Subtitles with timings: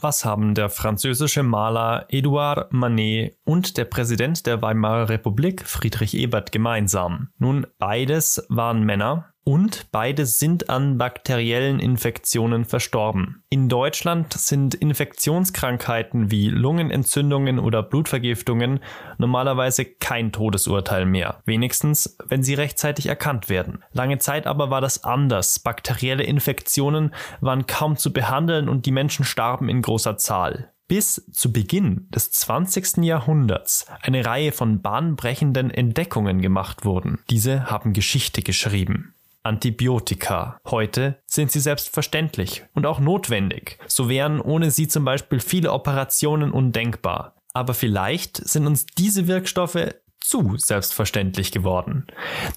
[0.00, 6.52] Was haben der französische Maler Edouard Manet und der Präsident der Weimarer Republik Friedrich Ebert
[6.52, 7.30] gemeinsam?
[7.38, 13.42] Nun, beides waren Männer, und beide sind an bakteriellen Infektionen verstorben.
[13.48, 18.80] In Deutschland sind Infektionskrankheiten wie Lungenentzündungen oder Blutvergiftungen
[19.16, 23.82] normalerweise kein Todesurteil mehr, wenigstens wenn sie rechtzeitig erkannt werden.
[23.92, 25.58] Lange Zeit aber war das anders.
[25.60, 31.52] Bakterielle Infektionen waren kaum zu behandeln und die Menschen starben in großer Zahl bis zu
[31.52, 33.04] Beginn des 20.
[33.04, 37.20] Jahrhunderts eine Reihe von bahnbrechenden Entdeckungen gemacht wurden.
[37.28, 39.14] Diese haben Geschichte geschrieben.
[39.42, 40.58] Antibiotika.
[40.66, 43.78] Heute sind sie selbstverständlich und auch notwendig.
[43.86, 47.34] So wären ohne sie zum Beispiel viele Operationen undenkbar.
[47.54, 52.06] Aber vielleicht sind uns diese Wirkstoffe zu selbstverständlich geworden.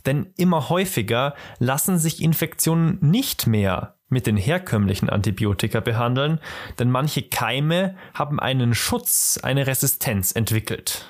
[0.06, 6.40] Denn immer häufiger lassen sich Infektionen nicht mehr mit den herkömmlichen Antibiotika behandeln,
[6.80, 11.06] denn manche Keime haben einen Schutz, eine Resistenz entwickelt.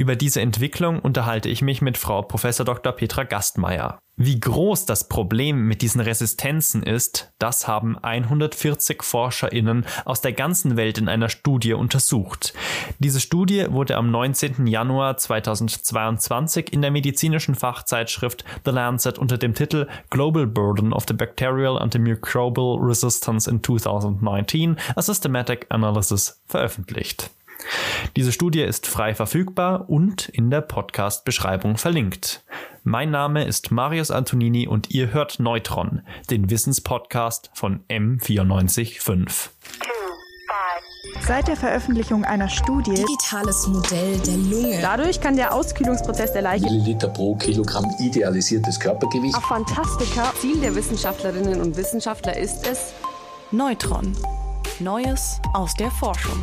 [0.00, 2.42] Über diese Entwicklung unterhalte ich mich mit Frau Prof.
[2.42, 2.92] Dr.
[2.92, 3.98] Petra Gastmeier.
[4.16, 10.76] Wie groß das Problem mit diesen Resistenzen ist, das haben 140 ForscherInnen aus der ganzen
[10.76, 12.54] Welt in einer Studie untersucht.
[13.00, 14.68] Diese Studie wurde am 19.
[14.68, 21.14] Januar 2022 in der medizinischen Fachzeitschrift The Lancet unter dem Titel Global Burden of the
[21.14, 27.30] Bacterial Antimicrobial Resistance in 2019 a Systematic Analysis veröffentlicht.
[28.16, 32.44] Diese Studie ist frei verfügbar und in der Podcast-Beschreibung verlinkt.
[32.84, 39.50] Mein Name ist Marius Antonini und ihr hört Neutron, den Wissenspodcast von M945.
[41.26, 44.78] Seit der Veröffentlichung einer Studie Digitales Modell der Lunge.
[44.80, 49.34] Dadurch kann der Auskühlungsprozess der Leiche Milliliter pro Kilogramm idealisiertes Körpergewicht.
[49.36, 50.32] Ach, Fantastika.
[50.40, 52.94] Ziel der Wissenschaftlerinnen und Wissenschaftler ist es,
[53.50, 54.16] Neutron.
[54.80, 56.38] Neues aus der Forschung.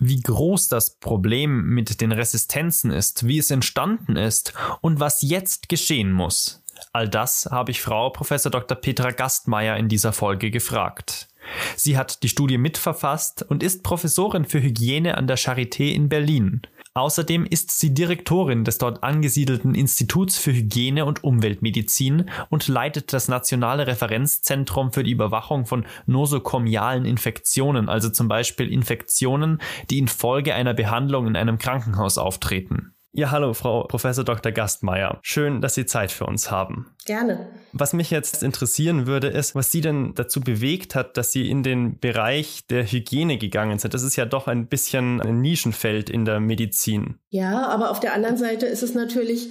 [0.00, 5.68] Wie groß das Problem mit den Resistenzen ist, wie es entstanden ist und was jetzt
[5.68, 6.62] geschehen muss.
[6.92, 8.28] All das habe ich Frau Prof.
[8.28, 8.76] Dr.
[8.76, 11.28] Petra Gastmeier in dieser Folge gefragt.
[11.76, 16.62] Sie hat die Studie mitverfasst und ist Professorin für Hygiene an der Charité in Berlin.
[16.94, 23.28] Außerdem ist sie Direktorin des dort angesiedelten Instituts für Hygiene und Umweltmedizin und leitet das
[23.28, 30.74] nationale Referenzzentrum für die Überwachung von nosokomialen Infektionen, also zum Beispiel Infektionen, die infolge einer
[30.74, 32.92] Behandlung in einem Krankenhaus auftreten.
[33.12, 34.52] Ja, hallo, Frau Professor Dr.
[34.52, 35.18] Gastmeier.
[35.22, 36.94] Schön, dass Sie Zeit für uns haben.
[37.06, 37.48] Gerne.
[37.72, 41.64] Was mich jetzt interessieren würde, ist, was Sie denn dazu bewegt hat, dass Sie in
[41.64, 43.94] den Bereich der Hygiene gegangen sind.
[43.94, 47.16] Das ist ja doch ein bisschen ein Nischenfeld in der Medizin.
[47.30, 49.50] Ja, aber auf der anderen Seite ist es natürlich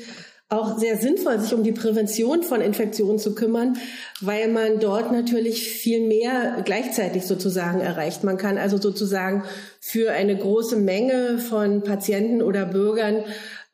[0.50, 3.78] auch sehr sinnvoll, sich um die Prävention von Infektionen zu kümmern,
[4.20, 8.24] weil man dort natürlich viel mehr gleichzeitig sozusagen erreicht.
[8.24, 9.44] Man kann also sozusagen
[9.80, 13.24] für eine große Menge von Patienten oder Bürgern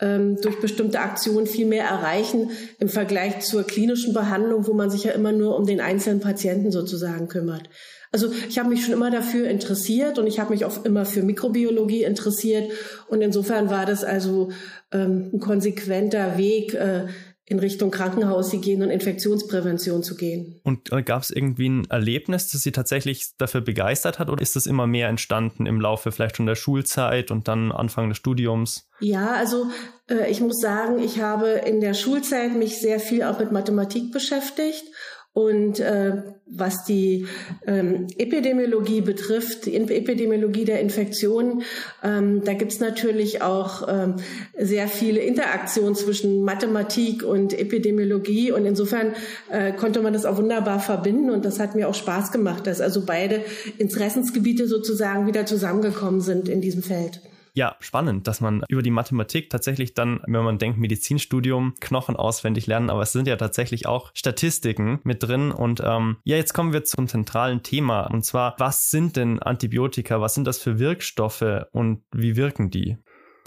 [0.02, 5.06] ähm, durch bestimmte Aktionen viel mehr erreichen im Vergleich zur klinischen Behandlung, wo man sich
[5.06, 7.70] ja immer nur um den einzelnen Patienten sozusagen kümmert.
[8.16, 11.22] Also ich habe mich schon immer dafür interessiert und ich habe mich auch immer für
[11.22, 12.72] Mikrobiologie interessiert
[13.10, 14.52] und insofern war das also
[14.94, 17.08] ähm, ein konsequenter Weg, äh,
[17.48, 20.62] in Richtung Krankenhaushygiene und Infektionsprävention zu gehen.
[20.64, 24.56] Und äh, gab es irgendwie ein Erlebnis, das Sie tatsächlich dafür begeistert hat oder ist
[24.56, 28.90] das immer mehr entstanden im Laufe vielleicht schon der Schulzeit und dann Anfang des Studiums?
[29.02, 29.68] Ja, also
[30.10, 34.14] äh, ich muss sagen, ich habe in der Schulzeit mich sehr viel auch mit Mathematik
[34.14, 34.86] beschäftigt
[35.36, 37.28] und äh, was die
[37.68, 41.64] ähm, Epidemiologie betrifft, die Epidemiologie der Infektionen,
[42.04, 44.16] ähm, da gibt's natürlich auch ähm,
[44.58, 48.54] sehr viele Interaktionen zwischen Mathematik und Epidemiologie.
[48.54, 49.14] Und insofern
[49.52, 51.30] äh, konnte man das auch wunderbar verbinden.
[51.30, 53.42] Und das hat mir auch Spaß gemacht, dass also beide
[53.78, 57.20] Interessensgebiete sozusagen wieder zusammengekommen sind in diesem Feld.
[57.56, 62.68] Ja, spannend, dass man über die Mathematik tatsächlich dann, wenn man denkt, Medizinstudium, Knochen auswendig
[62.68, 65.54] lernen, aber es sind ja tatsächlich auch Statistiken mit drin.
[65.54, 68.12] Und ähm, ja, jetzt kommen wir zum zentralen Thema.
[68.12, 70.20] Und zwar, was sind denn Antibiotika?
[70.20, 72.98] Was sind das für Wirkstoffe und wie wirken die?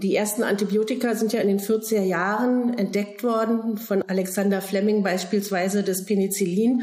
[0.03, 5.83] Die ersten Antibiotika sind ja in den 40er Jahren entdeckt worden, von Alexander Fleming beispielsweise
[5.83, 6.83] das Penicillin.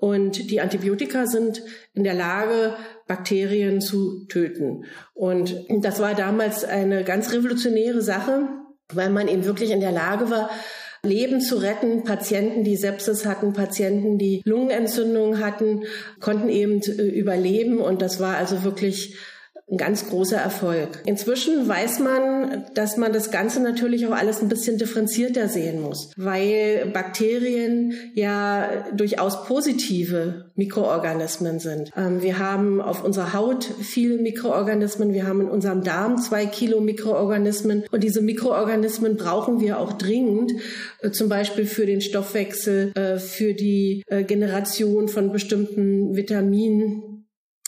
[0.00, 1.62] Und die Antibiotika sind
[1.92, 2.74] in der Lage,
[3.06, 4.84] Bakterien zu töten.
[5.12, 8.48] Und das war damals eine ganz revolutionäre Sache,
[8.92, 10.50] weil man eben wirklich in der Lage war,
[11.04, 12.04] Leben zu retten.
[12.04, 15.84] Patienten, die Sepsis hatten, Patienten, die Lungenentzündung hatten,
[16.20, 17.78] konnten eben äh, überleben.
[17.78, 19.16] Und das war also wirklich
[19.70, 21.02] ein ganz großer Erfolg.
[21.06, 26.10] Inzwischen weiß man, dass man das Ganze natürlich auch alles ein bisschen differenzierter sehen muss,
[26.16, 31.90] weil Bakterien ja durchaus positive Mikroorganismen sind.
[31.96, 36.80] Ähm, wir haben auf unserer Haut viele Mikroorganismen, wir haben in unserem Darm zwei Kilo
[36.80, 40.52] Mikroorganismen und diese Mikroorganismen brauchen wir auch dringend,
[41.00, 47.13] äh, zum Beispiel für den Stoffwechsel, äh, für die äh, Generation von bestimmten Vitaminen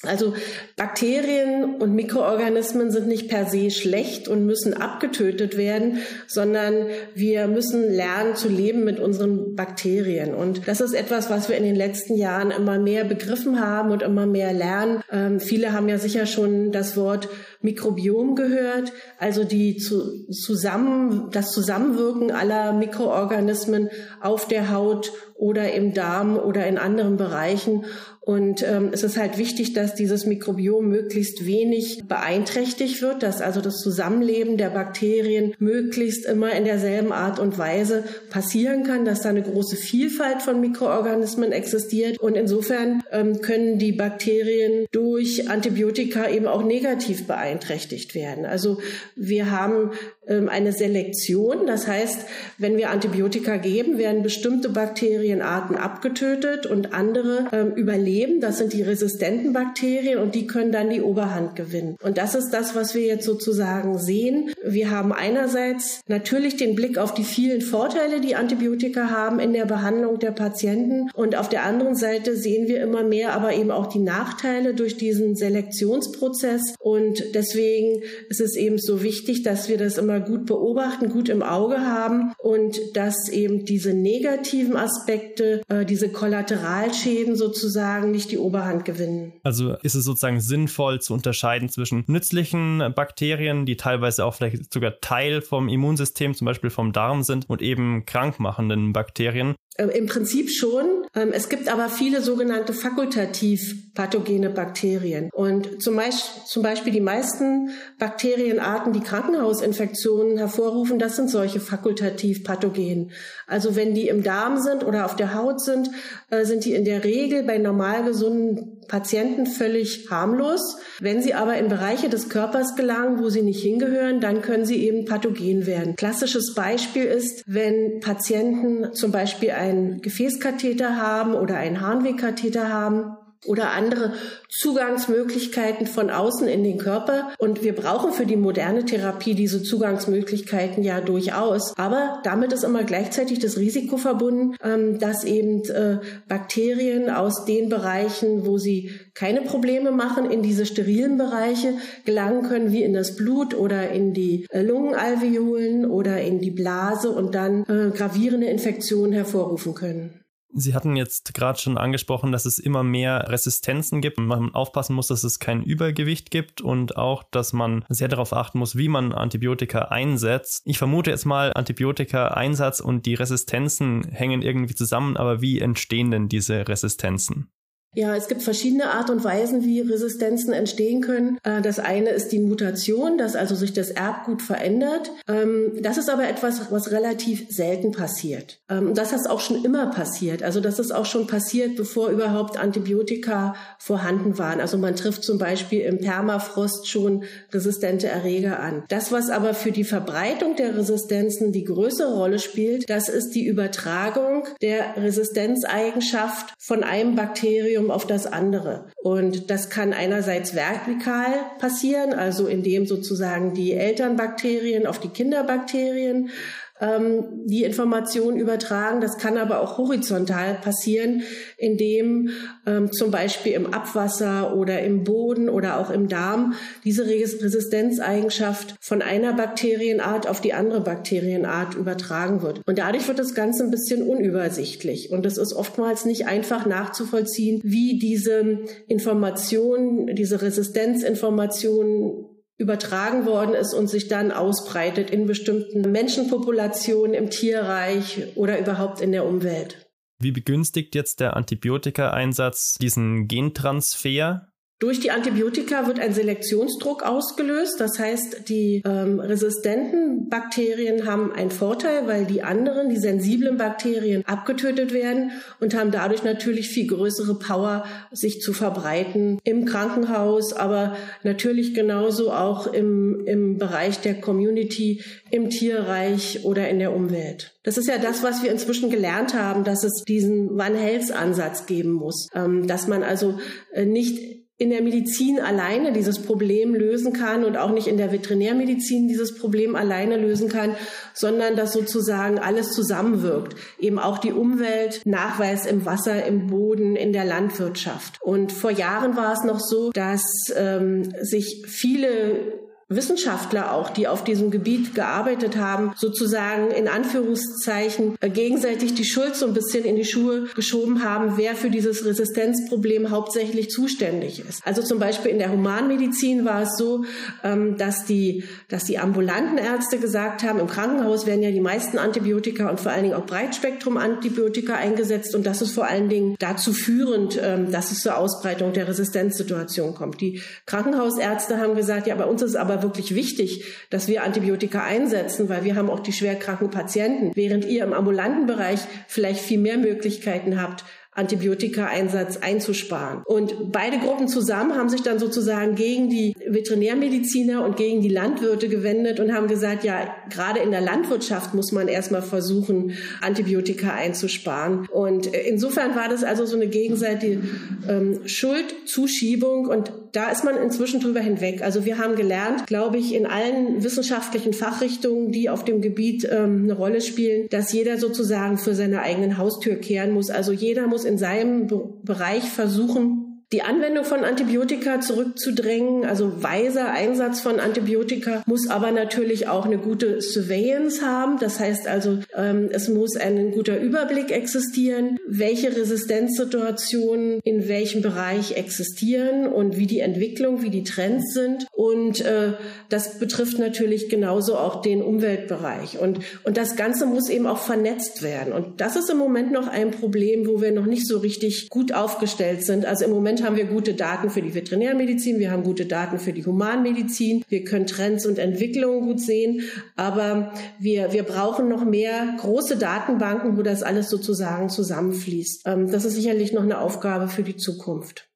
[0.02, 0.34] also
[0.76, 7.82] Bakterien und Mikroorganismen sind nicht per se schlecht und müssen abgetötet werden, sondern wir müssen
[7.82, 10.34] lernen zu leben mit unseren Bakterien.
[10.34, 14.02] Und das ist etwas, was wir in den letzten Jahren immer mehr begriffen haben und
[14.02, 15.02] immer mehr lernen.
[15.10, 17.28] Ähm, viele haben ja sicher schon das Wort
[17.62, 23.88] Mikrobiom gehört, also die zu, zusammen, das Zusammenwirken aller Mikroorganismen
[24.20, 27.86] auf der Haut oder im Darm oder in anderen Bereichen.
[28.26, 33.60] Und ähm, es ist halt wichtig, dass dieses Mikrobiom möglichst wenig beeinträchtigt wird, dass also
[33.60, 39.28] das Zusammenleben der Bakterien möglichst immer in derselben Art und Weise passieren kann, dass da
[39.28, 42.18] eine große Vielfalt von Mikroorganismen existiert.
[42.18, 48.44] Und insofern ähm, können die Bakterien durch Antibiotika eben auch negativ beeinträchtigt werden.
[48.44, 48.80] Also
[49.14, 49.92] wir haben
[50.26, 51.68] ähm, eine Selektion.
[51.68, 52.26] Das heißt,
[52.58, 58.15] wenn wir Antibiotika geben, werden bestimmte Bakterienarten abgetötet und andere ähm, überleben.
[58.40, 61.96] Das sind die resistenten Bakterien und die können dann die Oberhand gewinnen.
[62.02, 64.50] Und das ist das, was wir jetzt sozusagen sehen.
[64.64, 69.66] Wir haben einerseits natürlich den Blick auf die vielen Vorteile, die Antibiotika haben in der
[69.66, 71.10] Behandlung der Patienten.
[71.14, 74.96] Und auf der anderen Seite sehen wir immer mehr aber eben auch die Nachteile durch
[74.96, 76.74] diesen Selektionsprozess.
[76.78, 81.28] Und deswegen ist es eben so wichtig, dass wir das immer immer gut beobachten, gut
[81.28, 88.38] im Auge haben und dass eben diese negativen Aspekte, äh, diese Kollateralschäden sozusagen nicht die
[88.38, 89.34] Oberhand gewinnen.
[89.42, 95.00] Also ist es sozusagen sinnvoll zu unterscheiden zwischen nützlichen Bakterien, die teilweise auch vielleicht sogar
[95.00, 99.54] Teil vom Immunsystem, zum Beispiel vom Darm sind, und eben krankmachenden Bakterien.
[99.78, 101.04] Ähm, Im Prinzip schon.
[101.14, 105.30] Ähm, es gibt aber viele sogenannte fakultativ pathogene Bakterien.
[105.32, 113.10] Und zum Beispiel, die meisten Bakterienarten, die Krankenhausinfektionen hervorrufen, das sind solche fakultativ pathogen.
[113.46, 115.90] Also wenn die im Darm sind oder auf der Haut sind,
[116.30, 120.78] äh, sind die in der Regel bei normal gesunden Patienten völlig harmlos.
[121.00, 124.84] Wenn sie aber in Bereiche des Körpers gelangen, wo sie nicht hingehören, dann können sie
[124.84, 125.96] eben pathogen werden.
[125.96, 133.16] Klassisches Beispiel ist, wenn Patienten zum Beispiel einen Gefäßkatheter haben oder einen Harnwegkatheter haben,
[133.46, 134.12] oder andere
[134.48, 137.32] Zugangsmöglichkeiten von außen in den Körper.
[137.38, 141.76] Und wir brauchen für die moderne Therapie diese Zugangsmöglichkeiten ja durchaus.
[141.76, 145.98] Aber damit ist immer gleichzeitig das Risiko verbunden, ähm, dass eben äh,
[146.28, 152.72] Bakterien aus den Bereichen, wo sie keine Probleme machen, in diese sterilen Bereiche gelangen können,
[152.72, 157.64] wie in das Blut oder in die äh, Lungenalveolen oder in die Blase und dann
[157.64, 160.25] äh, gravierende Infektionen hervorrufen können.
[160.58, 164.94] Sie hatten jetzt gerade schon angesprochen, dass es immer mehr Resistenzen gibt und man aufpassen
[164.94, 168.88] muss, dass es kein Übergewicht gibt und auch, dass man sehr darauf achten muss, wie
[168.88, 170.62] man Antibiotika einsetzt.
[170.64, 176.30] Ich vermute jetzt mal, Antibiotika-Einsatz und die Resistenzen hängen irgendwie zusammen, aber wie entstehen denn
[176.30, 177.50] diese Resistenzen?
[177.96, 181.38] Ja, es gibt verschiedene Art und Weisen, wie Resistenzen entstehen können.
[181.42, 185.10] Äh, das eine ist die Mutation, dass also sich das Erbgut verändert.
[185.26, 188.58] Ähm, das ist aber etwas, was relativ selten passiert.
[188.68, 190.42] Ähm, das ist auch schon immer passiert.
[190.42, 194.60] Also das ist auch schon passiert, bevor überhaupt Antibiotika vorhanden waren.
[194.60, 198.84] Also man trifft zum Beispiel im Permafrost schon resistente Erreger an.
[198.90, 203.46] Das, was aber für die Verbreitung der Resistenzen die größere Rolle spielt, das ist die
[203.46, 208.86] Übertragung der Resistenzeigenschaft von einem Bakterium Bakterium auf das andere.
[208.96, 216.30] Und das kann einerseits vertikal passieren, also indem sozusagen die Elternbakterien auf die Kinderbakterien
[216.80, 219.00] ähm, die Information übertragen.
[219.00, 221.22] Das kann aber auch horizontal passieren,
[221.56, 222.30] indem
[222.66, 226.54] ähm, zum Beispiel im Abwasser oder im Boden oder auch im Darm
[226.84, 232.60] diese Resistenzeigenschaft von einer Bakterienart auf die andere Bakterienart übertragen wird.
[232.66, 235.10] Und dadurch wird das Ganze ein bisschen unübersichtlich.
[235.10, 243.74] Und es ist oftmals nicht einfach nachzuvollziehen, wie diese Information, diese Resistenzinformation übertragen worden ist
[243.74, 249.86] und sich dann ausbreitet in bestimmten Menschenpopulationen im Tierreich oder überhaupt in der Umwelt.
[250.18, 254.48] Wie begünstigt jetzt der Antibiotika-Einsatz diesen Gentransfer?
[254.78, 257.80] Durch die Antibiotika wird ein Selektionsdruck ausgelöst.
[257.80, 264.22] Das heißt, die ähm, resistenten Bakterien haben einen Vorteil, weil die anderen, die sensiblen Bakterien,
[264.26, 265.30] abgetötet werden
[265.60, 272.30] und haben dadurch natürlich viel größere Power, sich zu verbreiten im Krankenhaus, aber natürlich genauso
[272.30, 277.54] auch im, im Bereich der Community, im Tierreich oder in der Umwelt.
[277.62, 282.28] Das ist ja das, was wir inzwischen gelernt haben, dass es diesen One-Health-Ansatz geben muss,
[282.34, 283.38] ähm, dass man also
[283.72, 288.10] äh, nicht in der Medizin alleine dieses Problem lösen kann und auch nicht in der
[288.10, 290.76] Veterinärmedizin dieses Problem alleine lösen kann,
[291.12, 293.54] sondern dass sozusagen alles zusammenwirkt.
[293.78, 298.22] Eben auch die Umwelt, Nachweis im Wasser, im Boden, in der Landwirtschaft.
[298.22, 300.24] Und vor Jahren war es noch so, dass
[300.56, 308.30] ähm, sich viele Wissenschaftler auch, die auf diesem Gebiet gearbeitet haben, sozusagen in Anführungszeichen äh,
[308.30, 313.10] gegenseitig die Schuld so ein bisschen in die Schuhe geschoben haben, wer für dieses Resistenzproblem
[313.10, 314.64] hauptsächlich zuständig ist.
[314.64, 317.04] Also zum Beispiel in der Humanmedizin war es so,
[317.42, 321.98] ähm, dass die, dass die ambulanten Ärzte gesagt haben, im Krankenhaus werden ja die meisten
[321.98, 326.72] Antibiotika und vor allen Dingen auch Breitspektrum-Antibiotika eingesetzt und das ist vor allen Dingen dazu
[326.72, 330.20] führend, ähm, dass es zur Ausbreitung der Resistenzsituation kommt.
[330.20, 334.82] Die Krankenhausärzte haben gesagt, ja, bei uns ist aber aber wirklich wichtig, dass wir Antibiotika
[334.82, 339.58] einsetzen, weil wir haben auch die schwerkranken Patienten, während ihr im ambulanten Bereich vielleicht viel
[339.58, 340.84] mehr Möglichkeiten habt,
[341.16, 343.22] Antibiotika-Einsatz einzusparen.
[343.24, 348.68] Und beide Gruppen zusammen haben sich dann sozusagen gegen die Veterinärmediziner und gegen die Landwirte
[348.68, 352.92] gewendet und haben gesagt, ja, gerade in der Landwirtschaft muss man erstmal versuchen,
[353.22, 354.86] Antibiotika einzusparen.
[354.92, 357.40] Und insofern war das also so eine gegenseitige
[357.88, 361.62] ähm, Schuldzuschiebung und da ist man inzwischen drüber hinweg.
[361.62, 366.64] Also wir haben gelernt, glaube ich, in allen wissenschaftlichen Fachrichtungen, die auf dem Gebiet ähm,
[366.64, 370.30] eine Rolle spielen, dass jeder sozusagen für seine eigenen Haustür kehren muss.
[370.30, 371.66] Also jeder muss in seinem
[372.02, 379.46] Bereich versuchen, die Anwendung von Antibiotika zurückzudrängen, also weiser Einsatz von Antibiotika, muss aber natürlich
[379.46, 381.38] auch eine gute Surveillance haben.
[381.38, 388.56] Das heißt also, ähm, es muss ein guter Überblick existieren, welche Resistenzsituationen in welchem Bereich
[388.56, 391.68] existieren und wie die Entwicklung, wie die Trends sind.
[391.70, 392.54] Und äh,
[392.88, 395.98] das betrifft natürlich genauso auch den Umweltbereich.
[396.00, 398.52] Und, und das Ganze muss eben auch vernetzt werden.
[398.52, 401.92] Und das ist im Moment noch ein Problem, wo wir noch nicht so richtig gut
[401.92, 402.84] aufgestellt sind.
[402.84, 406.32] Also im Moment haben wir gute Daten für die Veterinärmedizin, wir haben gute Daten für
[406.32, 409.62] die Humanmedizin, wir können Trends und Entwicklungen gut sehen,
[409.96, 415.62] aber wir, wir brauchen noch mehr große Datenbanken, wo das alles sozusagen zusammenfließt.
[415.66, 418.28] Ähm, das ist sicherlich noch eine Aufgabe für die Zukunft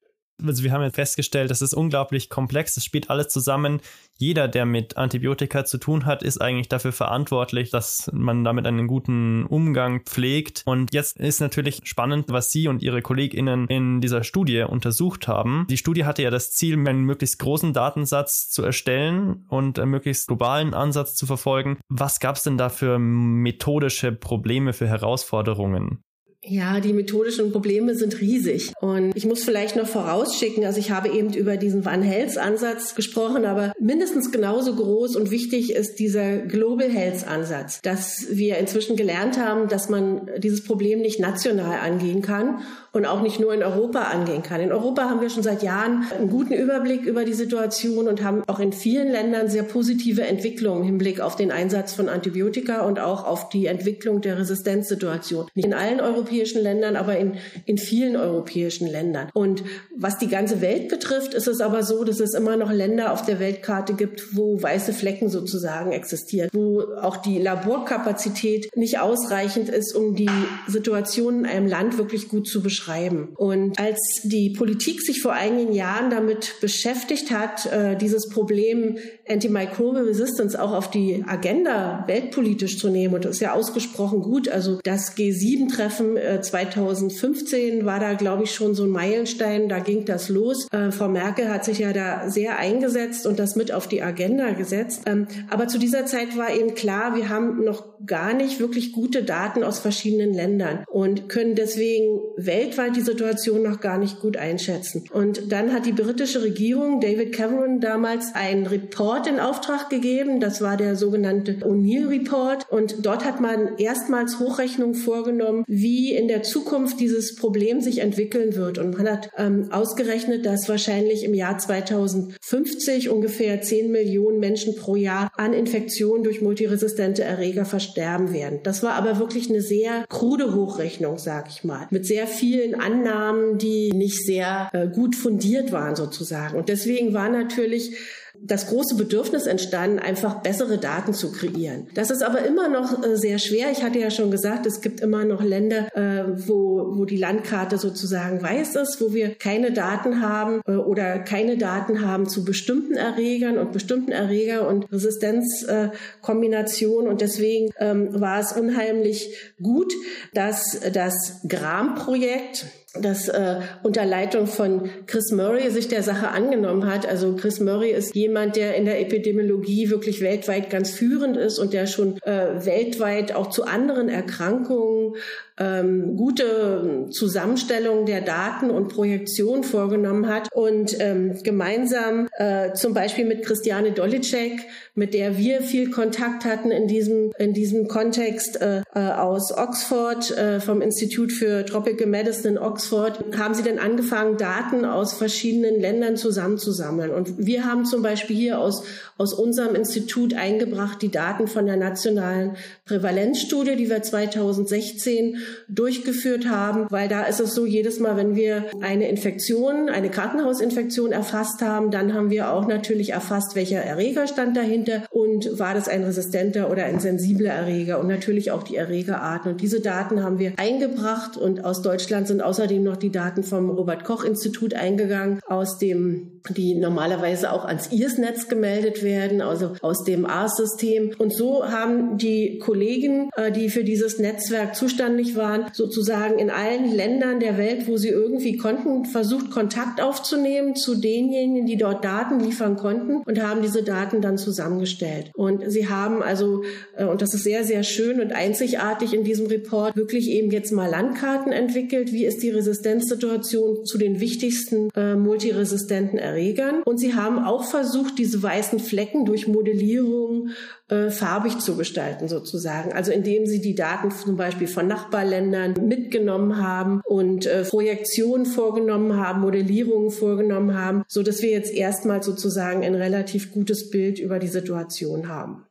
[0.45, 3.81] also wir haben ja festgestellt, das ist unglaublich komplex, es spielt alles zusammen.
[4.17, 8.85] Jeder, der mit Antibiotika zu tun hat, ist eigentlich dafür verantwortlich, dass man damit einen
[8.85, 10.61] guten Umgang pflegt.
[10.65, 15.65] Und jetzt ist natürlich spannend, was Sie und Ihre KollegInnen in dieser Studie untersucht haben.
[15.69, 20.27] Die Studie hatte ja das Ziel, einen möglichst großen Datensatz zu erstellen und einen möglichst
[20.27, 21.79] globalen Ansatz zu verfolgen.
[21.89, 26.03] Was gab es denn da für methodische Probleme, für Herausforderungen?
[26.43, 28.73] Ja, die methodischen Probleme sind riesig.
[28.81, 32.95] Und ich muss vielleicht noch vorausschicken, also ich habe eben über diesen Van Health Ansatz
[32.95, 38.95] gesprochen, aber mindestens genauso groß und wichtig ist dieser Global Health Ansatz, dass wir inzwischen
[38.95, 42.61] gelernt haben, dass man dieses Problem nicht national angehen kann
[42.93, 44.59] und auch nicht nur in Europa angehen kann.
[44.59, 48.43] In Europa haben wir schon seit Jahren einen guten Überblick über die Situation und haben
[48.47, 52.99] auch in vielen Ländern sehr positive Entwicklungen im Hinblick auf den Einsatz von Antibiotika und
[52.99, 55.47] auch auf die Entwicklung der Resistenzsituation.
[55.55, 59.29] Nicht in allen europäischen Ländern, aber in, in vielen europäischen Ländern.
[59.33, 59.63] Und
[59.95, 63.25] was die ganze Welt betrifft, ist es aber so, dass es immer noch Länder auf
[63.25, 69.95] der Weltkarte gibt, wo weiße Flecken sozusagen existieren, wo auch die Laborkapazität nicht ausreichend ist,
[69.95, 70.29] um die
[70.67, 73.33] Situation in einem Land wirklich gut zu beschreiben beschreiben.
[73.35, 78.97] Und als die Politik sich vor einigen Jahren damit beschäftigt hat, äh, dieses Problem
[79.27, 84.49] Antimicrobial Resistance auch auf die Agenda weltpolitisch zu nehmen, und das ist ja ausgesprochen gut,
[84.49, 90.05] also das G7-Treffen 2015 äh, war da, glaube ich, schon so ein Meilenstein, da ging
[90.05, 90.67] das los.
[90.71, 94.51] Äh, Frau Merkel hat sich ja da sehr eingesetzt und das mit auf die Agenda
[94.51, 95.03] gesetzt.
[95.05, 99.23] Ähm, aber zu dieser Zeit war eben klar, wir haben noch gar nicht wirklich gute
[99.23, 104.37] Daten aus verschiedenen Ländern und können deswegen weltweit weltweit die Situation noch gar nicht gut
[104.37, 105.03] einschätzen.
[105.11, 110.39] Und dann hat die britische Regierung David Cameron damals einen Report in Auftrag gegeben.
[110.39, 112.65] Das war der sogenannte O'Neill Report.
[112.69, 118.55] Und dort hat man erstmals Hochrechnungen vorgenommen, wie in der Zukunft dieses Problem sich entwickeln
[118.55, 118.77] wird.
[118.77, 124.95] Und man hat ähm, ausgerechnet, dass wahrscheinlich im Jahr 2050 ungefähr 10 Millionen Menschen pro
[124.95, 128.59] Jahr an Infektionen durch multiresistente Erreger versterben werden.
[128.63, 132.79] Das war aber wirklich eine sehr krude Hochrechnung, sag ich mal, mit sehr viel vielen
[132.79, 136.57] Annahmen, die nicht sehr äh, gut fundiert waren sozusagen.
[136.57, 137.95] Und deswegen war natürlich
[138.43, 141.87] das große Bedürfnis entstanden, einfach bessere Daten zu kreieren.
[141.93, 143.71] Das ist aber immer noch äh, sehr schwer.
[143.71, 147.77] Ich hatte ja schon gesagt, es gibt immer noch Länder, äh, wo, wo die Landkarte
[147.77, 152.95] sozusagen weiß ist, wo wir keine Daten haben äh, oder keine Daten haben zu bestimmten
[152.95, 157.09] Erregern und bestimmten Erreger- und Resistenzkombinationen.
[157.09, 159.93] Und deswegen ähm, war es unheimlich gut,
[160.33, 162.65] dass das GRAM-Projekt,
[162.99, 167.05] das äh, unter Leitung von Chris Murray sich der Sache angenommen hat.
[167.05, 171.71] Also Chris Murray ist jemand, der in der Epidemiologie wirklich weltweit ganz führend ist und
[171.71, 175.15] der schon äh, weltweit auch zu anderen Erkrankungen
[175.61, 183.25] ähm, gute Zusammenstellung der Daten und Projektion vorgenommen hat und ähm, gemeinsam äh, zum Beispiel
[183.25, 184.61] mit Christiane Dolicek,
[184.95, 190.31] mit der wir viel Kontakt hatten in diesem in diesem Kontext äh, äh, aus Oxford
[190.31, 195.79] äh, vom Institut für Tropical Medicine in Oxford, haben sie dann angefangen Daten aus verschiedenen
[195.79, 197.11] Ländern zusammenzusammeln.
[197.11, 198.83] Und wir haben zum Beispiel hier aus
[199.21, 206.87] aus unserem Institut eingebracht die Daten von der nationalen Prävalenzstudie, die wir 2016 durchgeführt haben,
[206.89, 211.91] weil da ist es so, jedes Mal, wenn wir eine Infektion, eine Krankenhausinfektion erfasst haben,
[211.91, 216.69] dann haben wir auch natürlich erfasst, welcher Erreger stand dahinter und war das ein resistenter
[216.69, 219.51] oder ein sensibler Erreger und natürlich auch die Erregerarten.
[219.51, 223.69] Und diese Daten haben wir eingebracht und aus Deutschland sind außerdem noch die Daten vom
[223.69, 230.03] Robert Koch Institut eingegangen, aus dem, die normalerweise auch ans IRS-Netz gemeldet werden, also aus
[230.03, 231.11] dem ARS-System.
[231.17, 236.49] Und so haben die Kollegen, äh, die für dieses Netzwerk zuständig waren, waren, sozusagen in
[236.49, 242.05] allen Ländern der Welt, wo sie irgendwie konnten, versucht, Kontakt aufzunehmen zu denjenigen, die dort
[242.05, 245.31] Daten liefern konnten und haben diese Daten dann zusammengestellt.
[245.33, 246.63] Und sie haben also,
[246.95, 250.71] äh, und das ist sehr, sehr schön und einzigartig in diesem Report, wirklich eben jetzt
[250.71, 252.13] mal Landkarten entwickelt.
[252.13, 256.83] Wie ist die Resistenzsituation zu den wichtigsten äh, multiresistenten Erregern?
[256.83, 260.49] Und sie haben auch versucht, diese weißen Flecken durch Modellierung
[260.91, 262.91] äh, farbig zu gestalten sozusagen.
[262.91, 269.15] Also indem sie die Daten zum Beispiel von Nachbarländern mitgenommen haben und äh, Projektionen vorgenommen
[269.15, 274.37] haben, Modellierungen vorgenommen haben, so dass wir jetzt erstmal sozusagen ein relativ gutes Bild über
[274.37, 275.65] die Situation haben.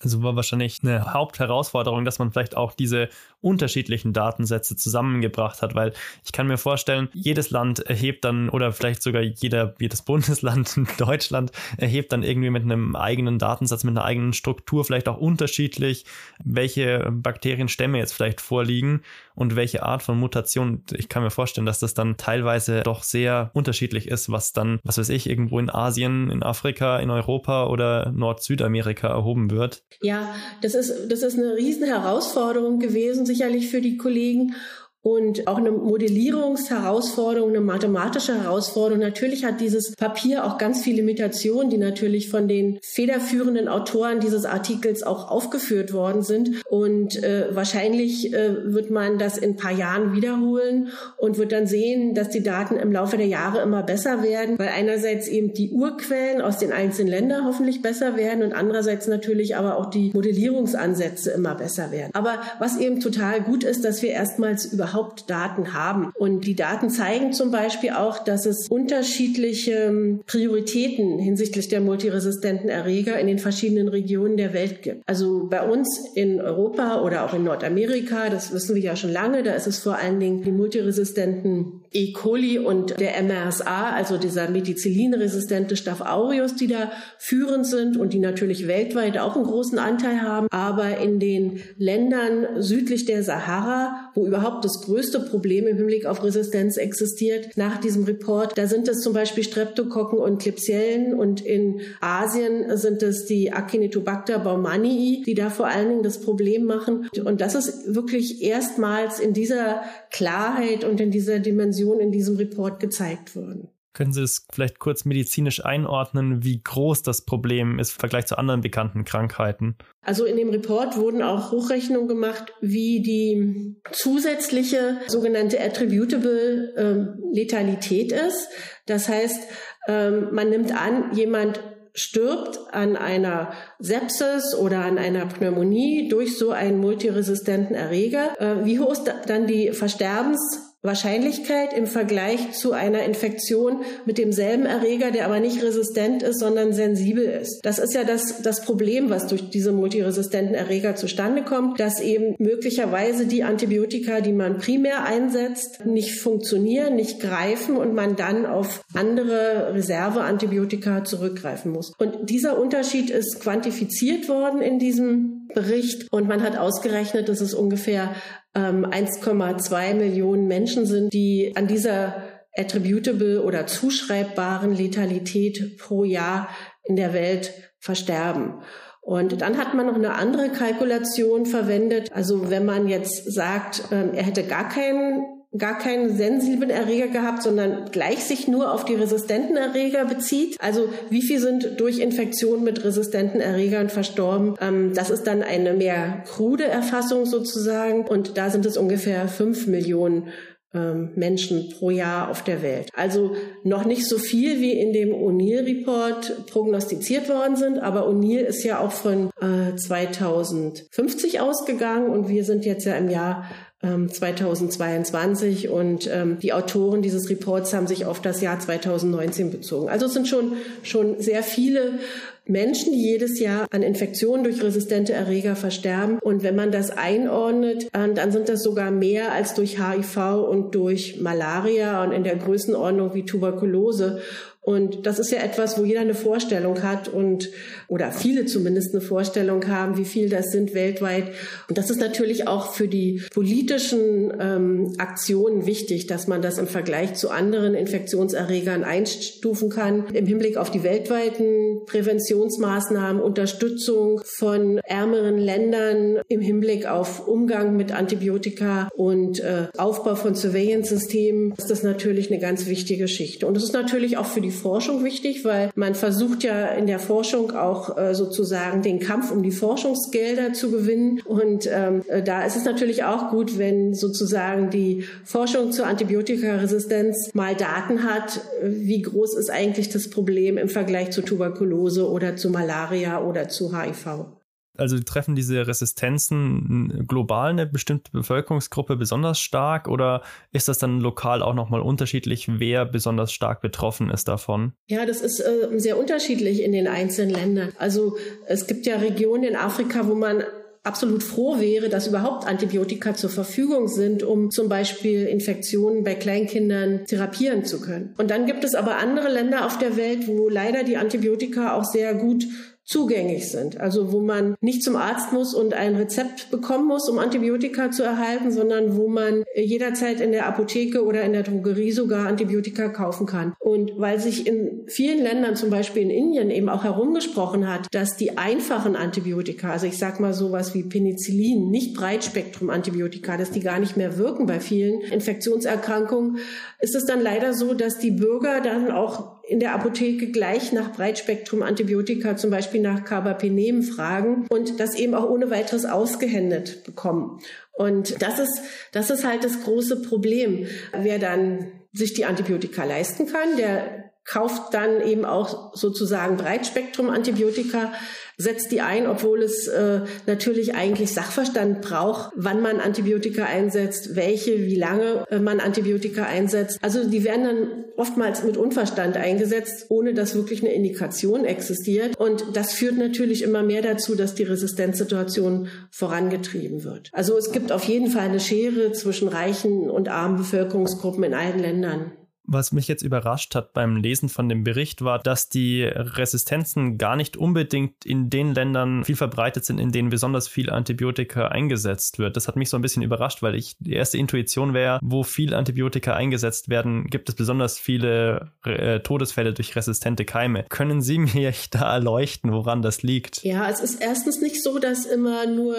[0.00, 3.10] Also war wahrscheinlich eine Hauptherausforderung, dass man vielleicht auch diese
[3.42, 5.92] unterschiedlichen Datensätze zusammengebracht hat, weil
[6.24, 10.86] ich kann mir vorstellen, jedes Land erhebt dann oder vielleicht sogar jeder, jedes Bundesland in
[10.98, 16.04] Deutschland erhebt dann irgendwie mit einem eigenen Datensatz, mit einer eigenen Struktur vielleicht auch unterschiedlich,
[16.42, 19.02] welche Bakterienstämme jetzt vielleicht vorliegen
[19.34, 20.82] und welche Art von Mutation.
[20.92, 24.98] Ich kann mir vorstellen, dass das dann teilweise doch sehr unterschiedlich ist, was dann, was
[24.98, 29.82] weiß ich, irgendwo in Asien, in Afrika, in Europa oder Nord-Südamerika erhoben wird.
[30.00, 34.54] Ja, das ist, das ist eine riesen Herausforderung gewesen, sicherlich für die Kollegen
[35.02, 39.00] und auch eine Modellierungsherausforderung, eine mathematische Herausforderung.
[39.00, 44.44] Natürlich hat dieses Papier auch ganz viele Limitationen, die natürlich von den federführenden Autoren dieses
[44.44, 46.62] Artikels auch aufgeführt worden sind.
[46.68, 51.66] Und äh, wahrscheinlich äh, wird man das in ein paar Jahren wiederholen und wird dann
[51.66, 55.72] sehen, dass die Daten im Laufe der Jahre immer besser werden, weil einerseits eben die
[55.72, 61.32] Urquellen aus den einzelnen Ländern hoffentlich besser werden und andererseits natürlich aber auch die Modellierungsansätze
[61.32, 62.10] immer besser werden.
[62.14, 66.12] Aber was eben total gut ist, dass wir erstmals über überhaupt Daten haben.
[66.18, 72.68] Und die Daten zeigen zum Beispiel auch, dass es unterschiedliche ähm, Prioritäten hinsichtlich der multiresistenten
[72.68, 75.02] Erreger in den verschiedenen Regionen der Welt gibt.
[75.06, 79.42] Also bei uns in Europa oder auch in Nordamerika, das wissen wir ja schon lange,
[79.42, 82.12] da ist es vor allen Dingen die multiresistenten E.
[82.12, 88.18] coli und der MRSA, also dieser Methicillin-resistente Staph aureus, die da führend sind und die
[88.18, 90.46] natürlich weltweit auch einen großen Anteil haben.
[90.50, 96.24] Aber in den Ländern südlich der Sahara, wo überhaupt das größte Problem im Hinblick auf
[96.24, 98.56] Resistenz existiert nach diesem Report.
[98.56, 104.38] Da sind es zum Beispiel Streptokokken und Klebsiellen und in Asien sind es die Acinetobacter
[104.38, 107.08] baumannii, die da vor allen Dingen das Problem machen.
[107.24, 112.80] Und das ist wirklich erstmals in dieser Klarheit und in dieser Dimension in diesem Report
[112.80, 113.68] gezeigt worden.
[113.94, 118.38] Können Sie es vielleicht kurz medizinisch einordnen, wie groß das Problem ist im Vergleich zu
[118.38, 119.76] anderen bekannten Krankheiten?
[120.00, 128.12] Also in dem Report wurden auch Hochrechnungen gemacht, wie die zusätzliche sogenannte attributable ähm, Letalität
[128.12, 128.48] ist.
[128.86, 129.42] Das heißt,
[129.88, 131.60] ähm, man nimmt an, jemand
[131.94, 138.40] stirbt an einer Sepsis oder an einer Pneumonie durch so einen multiresistenten Erreger.
[138.40, 144.66] Äh, wie hoch ist dann die Versterbens Wahrscheinlichkeit im Vergleich zu einer Infektion mit demselben
[144.66, 147.60] Erreger, der aber nicht resistent ist, sondern sensibel ist.
[147.62, 152.34] Das ist ja das, das Problem, was durch diese multiresistenten Erreger zustande kommt, dass eben
[152.38, 158.84] möglicherweise die Antibiotika, die man primär einsetzt, nicht funktionieren, nicht greifen und man dann auf
[158.92, 161.92] andere Reserveantibiotika zurückgreifen muss.
[161.98, 167.54] Und dieser Unterschied ist quantifiziert worden in diesem Bericht und man hat ausgerechnet, dass es
[167.54, 168.14] ungefähr
[168.54, 172.22] 1,2 ähm, Millionen Menschen sind, die an dieser
[172.56, 176.48] attributable oder zuschreibbaren Letalität pro Jahr
[176.84, 178.62] in der Welt versterben.
[179.00, 182.12] Und dann hat man noch eine andere Kalkulation verwendet.
[182.12, 185.24] Also wenn man jetzt sagt, ähm, er hätte gar keinen
[185.56, 190.56] gar keinen sensiblen Erreger gehabt, sondern gleich sich nur auf die resistenten Erreger bezieht.
[190.60, 194.54] Also wie viel sind durch Infektion mit resistenten Erregern verstorben?
[194.60, 198.06] Ähm, das ist dann eine mehr krude Erfassung sozusagen.
[198.06, 200.28] Und da sind es ungefähr fünf Millionen
[200.74, 202.88] ähm, Menschen pro Jahr auf der Welt.
[202.94, 208.64] Also noch nicht so viel wie in dem O'Neill-Report prognostiziert worden sind, aber O'Neill ist
[208.64, 213.44] ja auch von äh, 2050 ausgegangen und wir sind jetzt ja im Jahr
[213.82, 219.88] 2022 ähm, und ähm, die Autoren dieses Reports haben sich auf das Jahr 2019 bezogen.
[219.88, 221.98] Also es sind schon, schon sehr viele
[222.44, 226.18] Menschen, die jedes Jahr an Infektionen durch resistente Erreger versterben.
[226.18, 230.74] Und wenn man das einordnet, äh, dann sind das sogar mehr als durch HIV und
[230.74, 234.20] durch Malaria und in der Größenordnung wie Tuberkulose.
[234.64, 237.50] Und das ist ja etwas, wo jeder eine Vorstellung hat und
[237.88, 241.24] oder viele zumindest eine Vorstellung haben, wie viel das sind weltweit.
[241.68, 246.68] Und das ist natürlich auch für die politischen ähm, Aktionen wichtig, dass man das im
[246.68, 250.04] Vergleich zu anderen Infektionserregern einstufen kann.
[250.12, 257.90] Im Hinblick auf die weltweiten Präventionsmaßnahmen, Unterstützung von ärmeren Ländern im Hinblick auf Umgang mit
[257.90, 263.48] Antibiotika und äh, Aufbau von Surveillance-Systemen ist das natürlich eine ganz wichtige Geschichte.
[263.48, 266.98] Und es ist natürlich auch für die Forschung wichtig, weil man versucht ja in der
[266.98, 271.20] Forschung auch äh, sozusagen den Kampf um die Forschungsgelder zu gewinnen.
[271.24, 277.34] Und ähm, äh, da ist es natürlich auch gut, wenn sozusagen die Forschung zur Antibiotikaresistenz
[277.34, 282.50] mal Daten hat, wie groß ist eigentlich das Problem im Vergleich zu Tuberkulose oder zu
[282.50, 284.41] Malaria oder zu HIV.
[284.76, 291.42] Also treffen diese Resistenzen global eine bestimmte Bevölkerungsgruppe besonders stark oder ist das dann lokal
[291.42, 294.72] auch nochmal unterschiedlich, wer besonders stark betroffen ist davon?
[294.88, 297.72] Ja, das ist äh, sehr unterschiedlich in den einzelnen Ländern.
[297.78, 300.42] Also es gibt ja Regionen in Afrika, wo man
[300.84, 307.06] absolut froh wäre, dass überhaupt Antibiotika zur Verfügung sind, um zum Beispiel Infektionen bei Kleinkindern
[307.06, 308.14] therapieren zu können.
[308.18, 311.84] Und dann gibt es aber andere Länder auf der Welt, wo leider die Antibiotika auch
[311.84, 312.44] sehr gut
[312.84, 313.80] zugänglich sind.
[313.80, 318.02] Also wo man nicht zum Arzt muss und ein Rezept bekommen muss, um Antibiotika zu
[318.02, 323.26] erhalten, sondern wo man jederzeit in der Apotheke oder in der Drogerie sogar Antibiotika kaufen
[323.26, 323.54] kann.
[323.60, 328.16] Und weil sich in vielen Ländern, zum Beispiel in Indien, eben auch herumgesprochen hat, dass
[328.16, 333.78] die einfachen Antibiotika, also ich sag mal sowas wie Penicillin, nicht Breitspektrum-Antibiotika, dass die gar
[333.78, 336.38] nicht mehr wirken bei vielen Infektionserkrankungen,
[336.80, 340.92] ist es dann leider so, dass die Bürger dann auch in der Apotheke gleich nach
[340.92, 347.38] Breitspektrum-Antibiotika, zum Beispiel nach Carbapenem fragen und das eben auch ohne weiteres ausgehändet bekommen.
[347.72, 348.62] Und das ist,
[348.92, 350.66] das ist halt das große Problem.
[350.98, 357.92] Wer dann sich die Antibiotika leisten kann, der kauft dann eben auch sozusagen Breitspektrum-Antibiotika,
[358.36, 364.66] setzt die ein, obwohl es äh, natürlich eigentlich Sachverstand braucht, wann man Antibiotika einsetzt, welche,
[364.66, 366.78] wie lange äh, man Antibiotika einsetzt.
[366.82, 372.18] Also die werden dann oftmals mit Unverstand eingesetzt, ohne dass wirklich eine Indikation existiert.
[372.18, 377.10] Und das führt natürlich immer mehr dazu, dass die Resistenzsituation vorangetrieben wird.
[377.12, 381.58] Also es gibt auf jeden Fall eine Schere zwischen reichen und armen Bevölkerungsgruppen in allen
[381.58, 382.12] Ländern.
[382.52, 387.16] Was mich jetzt überrascht hat beim Lesen von dem Bericht war, dass die Resistenzen gar
[387.16, 392.36] nicht unbedingt in den Ländern viel verbreitet sind, in denen besonders viel Antibiotika eingesetzt wird.
[392.36, 395.54] Das hat mich so ein bisschen überrascht, weil ich die erste Intuition wäre, wo viel
[395.54, 400.66] Antibiotika eingesetzt werden, gibt es besonders viele äh, Todesfälle durch resistente Keime.
[400.68, 403.42] Können Sie mir da erleuchten, woran das liegt?
[403.44, 405.76] Ja, es ist erstens nicht so, dass immer nur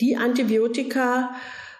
[0.00, 1.30] die Antibiotika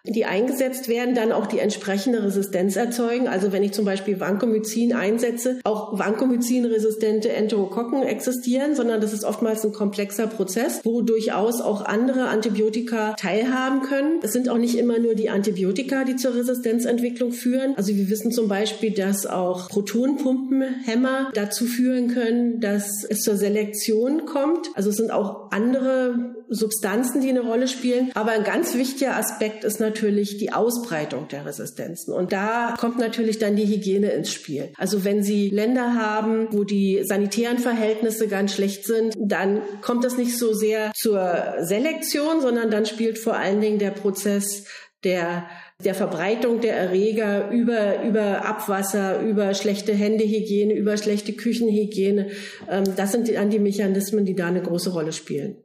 [0.05, 3.29] die eingesetzt werden, dann auch die entsprechende Resistenz erzeugen.
[3.29, 9.65] Also wenn ich zum Beispiel Vancomycin einsetze, auch Vancomycin-resistente Enterokokken existieren, sondern das ist oftmals
[9.65, 14.19] ein komplexer Prozess, wo durchaus auch andere Antibiotika teilhaben können.
[14.23, 17.75] Es sind auch nicht immer nur die Antibiotika, die zur Resistenzentwicklung führen.
[17.77, 24.27] Also wir wissen zum Beispiel, dass auch Protonpumpenhämmer dazu führen können, dass es zur Selektion
[24.27, 24.69] kommt.
[24.75, 28.11] Also es sind auch andere Substanzen, die eine Rolle spielen.
[28.15, 32.13] Aber ein ganz wichtiger Aspekt ist natürlich die Ausbreitung der Resistenzen.
[32.15, 34.73] Und da kommt natürlich dann die Hygiene ins Spiel.
[34.77, 40.17] Also wenn Sie Länder haben, wo die sanitären Verhältnisse ganz schlecht sind, dann kommt das
[40.17, 44.65] nicht so sehr zur Selektion, sondern dann spielt vor allen Dingen der Prozess
[45.05, 45.47] der
[45.85, 52.29] der Verbreitung der Erreger über, über Abwasser, über schlechte Händehygiene, über schlechte Küchenhygiene.
[52.71, 55.57] Ähm, das sind dann die Mechanismen, die da eine große Rolle spielen.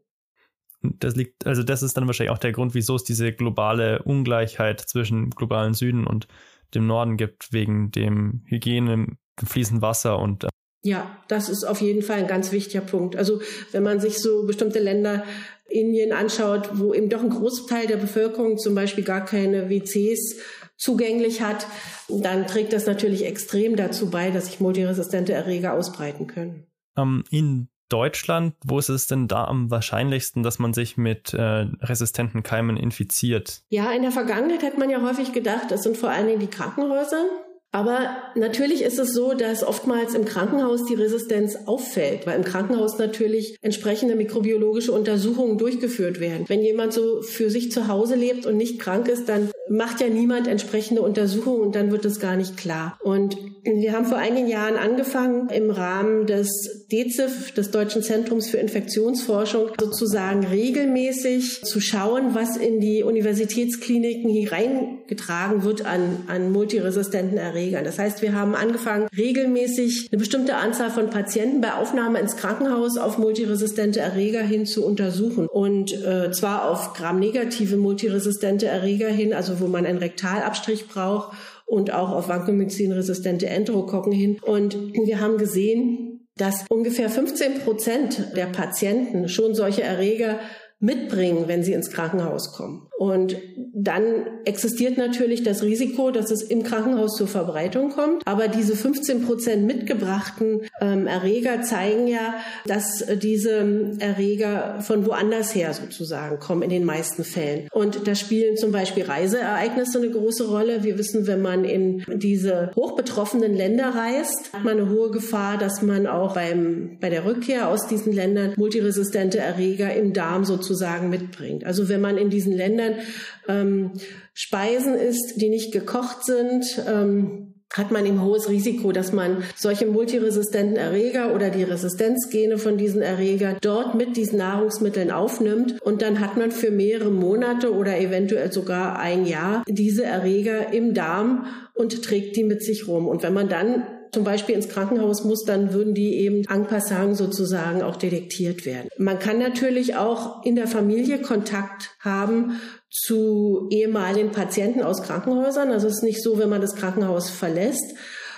[0.81, 4.79] Das liegt, also das ist dann wahrscheinlich auch der Grund, wieso es diese globale Ungleichheit
[4.81, 6.27] zwischen globalen Süden und
[6.75, 10.49] dem Norden gibt, wegen dem Hygiene, fließend Wasser und äh,
[10.83, 13.15] ja, das ist auf jeden Fall ein ganz wichtiger Punkt.
[13.15, 15.25] Also wenn man sich so bestimmte Länder
[15.69, 20.37] Indien anschaut, wo eben doch ein Großteil der Bevölkerung zum Beispiel gar keine WCs
[20.77, 21.67] zugänglich hat,
[22.07, 26.67] dann trägt das natürlich extrem dazu bei, dass sich multiresistente Erreger ausbreiten können.
[26.95, 31.67] Ähm, in Deutschland, wo ist es denn da am wahrscheinlichsten, dass man sich mit äh,
[31.81, 33.61] resistenten Keimen infiziert?
[33.69, 36.47] Ja, in der Vergangenheit hat man ja häufig gedacht, es sind vor allen Dingen die
[36.47, 37.25] Krankenhäuser,
[37.71, 42.97] aber natürlich ist es so, dass oftmals im Krankenhaus die Resistenz auffällt, weil im Krankenhaus
[42.97, 46.45] natürlich entsprechende mikrobiologische Untersuchungen durchgeführt werden.
[46.47, 50.07] Wenn jemand so für sich zu Hause lebt und nicht krank ist, dann macht ja
[50.07, 52.97] niemand entsprechende Untersuchungen und dann wird es gar nicht klar.
[53.03, 58.57] Und wir haben vor einigen Jahren angefangen, im Rahmen des DEZIF, des Deutschen Zentrums für
[58.57, 67.37] Infektionsforschung, sozusagen regelmäßig zu schauen, was in die Universitätskliniken hier reingetragen wird an, an multiresistenten
[67.37, 67.56] Erregern.
[67.57, 67.83] Erregern.
[67.83, 72.97] Das heißt, wir haben angefangen, regelmäßig eine bestimmte Anzahl von Patienten bei Aufnahme ins Krankenhaus
[72.97, 75.47] auf multiresistente Erreger hin zu untersuchen.
[75.47, 81.91] Und äh, zwar auf gramnegative multiresistente Erreger hin, also wo man einen Rektalabstrich braucht und
[81.91, 84.39] auch auf vancomycin-resistente Enterokokken hin.
[84.41, 90.39] Und wir haben gesehen, dass ungefähr 15 Prozent der Patienten schon solche Erreger
[90.79, 92.86] mitbringen, wenn sie ins Krankenhaus kommen.
[92.97, 93.37] Und
[93.75, 98.23] dann existiert natürlich das Risiko, dass es im Krankenhaus zur Verbreitung kommt.
[98.25, 105.73] Aber diese 15 Prozent mitgebrachten ähm, Erreger zeigen ja, dass diese Erreger von woanders her
[105.73, 107.67] sozusagen kommen in den meisten Fällen.
[107.71, 110.83] Und da spielen zum Beispiel Reiseereignisse eine große Rolle.
[110.83, 115.83] Wir wissen, wenn man in diese hochbetroffenen Länder reist, hat man eine hohe Gefahr, dass
[115.83, 121.63] man auch beim, bei der Rückkehr aus diesen Ländern multiresistente Erreger im Darm sozusagen mitbringt.
[121.63, 123.05] Also wenn man in diesen Ländern Kindern
[123.47, 123.91] ähm,
[124.33, 129.87] Speisen isst, die nicht gekocht sind, ähm, hat man ein hohes Risiko, dass man solche
[129.87, 135.81] multiresistenten Erreger oder die Resistenzgene von diesen Erregern dort mit diesen Nahrungsmitteln aufnimmt.
[135.81, 140.93] Und dann hat man für mehrere Monate oder eventuell sogar ein Jahr diese Erreger im
[140.93, 143.05] Darm und trägt die mit sich rum.
[143.05, 147.17] Und wenn man dann zum Beispiel ins Krankenhaus muss, dann würden die eben en passant
[147.17, 148.89] sozusagen auch detektiert werden.
[148.97, 155.71] Man kann natürlich auch in der Familie Kontakt haben zu ehemaligen Patienten aus Krankenhäusern.
[155.71, 157.95] Also es ist nicht so, wenn man das Krankenhaus verlässt,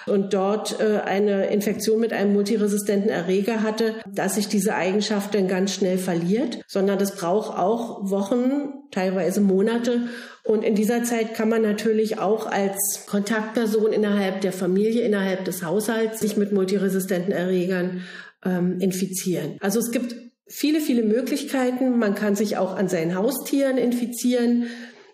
[0.09, 5.47] und dort äh, eine Infektion mit einem multiresistenten Erreger hatte, dass sich diese Eigenschaft dann
[5.47, 10.07] ganz schnell verliert, sondern das braucht auch Wochen, teilweise Monate.
[10.43, 15.63] Und in dieser Zeit kann man natürlich auch als Kontaktperson innerhalb der Familie, innerhalb des
[15.63, 18.01] Haushalts sich mit multiresistenten Erregern
[18.43, 19.57] ähm, infizieren.
[19.59, 20.15] Also es gibt
[20.49, 21.97] viele, viele Möglichkeiten.
[21.97, 24.67] Man kann sich auch an seinen Haustieren infizieren.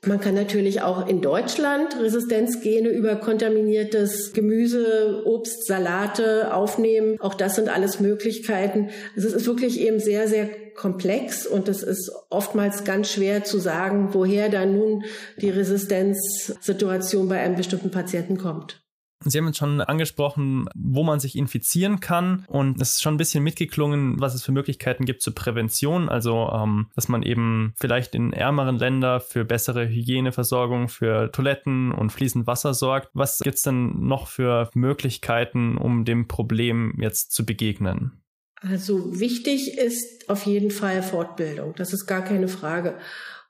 [0.06, 7.20] Man kann natürlich auch in Deutschland Resistenzgene über kontaminiertes Gemüse, Obst, Salate aufnehmen.
[7.20, 8.90] Auch das sind alles Möglichkeiten.
[9.16, 13.58] Also es ist wirklich eben sehr, sehr komplex und es ist oftmals ganz schwer zu
[13.58, 15.06] sagen, woher dann nun
[15.42, 18.85] die Resistenzsituation bei einem bestimmten Patienten kommt.
[19.26, 23.18] Sie haben jetzt schon angesprochen, wo man sich infizieren kann und es ist schon ein
[23.18, 28.16] bisschen mitgeklungen, was es für Möglichkeiten gibt zur Prävention, also ähm, dass man eben vielleicht
[28.16, 33.10] in ärmeren Ländern für bessere Hygieneversorgung, für Toiletten und fließend Wasser sorgt.
[33.14, 38.22] Was gibt es denn noch für Möglichkeiten, um dem Problem jetzt zu begegnen?
[38.62, 42.98] Also wichtig ist auf jeden Fall Fortbildung, das ist gar keine Frage.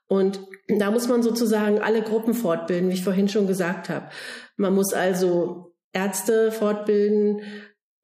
[0.08, 4.08] Und da muss man sozusagen alle Gruppen fortbilden, wie ich vorhin schon gesagt habe.
[4.56, 5.65] Man muss also
[5.96, 7.40] Ärzte fortbilden,